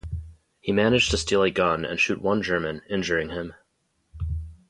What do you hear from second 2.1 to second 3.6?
one German, injuring him.